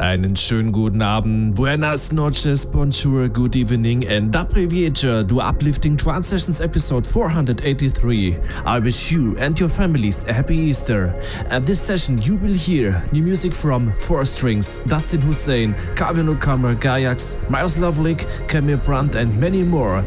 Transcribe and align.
Einen 0.00 0.34
schönen 0.34 0.72
guten 0.72 1.02
Abend, 1.02 1.54
buenas 1.56 2.10
noches, 2.10 2.64
bonjour, 2.64 3.28
good 3.28 3.54
evening, 3.54 4.08
and 4.08 4.34
abbreviature 4.34 5.26
to 5.26 5.42
Uplifting 5.42 5.98
Trance 5.98 6.28
Sessions 6.28 6.62
episode 6.62 7.06
483. 7.06 8.38
I 8.64 8.78
wish 8.78 9.12
you 9.12 9.36
and 9.36 9.60
your 9.60 9.68
families 9.68 10.24
a 10.26 10.32
happy 10.32 10.56
Easter. 10.56 11.14
At 11.50 11.64
this 11.64 11.82
session, 11.82 12.16
you 12.16 12.36
will 12.36 12.54
hear 12.54 13.04
new 13.12 13.22
music 13.22 13.52
from 13.52 13.92
Four 13.92 14.24
Strings, 14.24 14.78
Dustin 14.86 15.20
Husain, 15.20 15.74
Calvin 15.96 16.30
O'Commor, 16.30 16.76
Gayax, 16.76 17.36
Miroslav 17.50 17.98
Vrlik, 17.98 18.26
Kamil 18.48 18.78
Brandt, 18.78 19.14
and 19.14 19.38
many 19.38 19.62
more. 19.62 20.02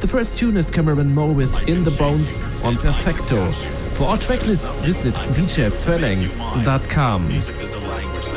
The 0.00 0.08
first 0.08 0.36
tune 0.36 0.58
is 0.58 0.70
Cameron 0.70 1.14
Mo 1.14 1.32
with 1.32 1.66
In 1.66 1.84
the 1.84 1.90
Bones 1.92 2.38
on 2.62 2.76
Perfecto. 2.76 3.50
For 3.94 4.04
all 4.04 4.18
tracklists, 4.18 4.82
visit 4.84 5.14
djphalanx.com. 5.14 7.87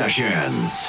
Sessions. 0.00 0.79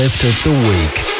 Uplift 0.00 0.24
of 0.24 0.44
the 0.44 0.50
Week. 0.50 1.19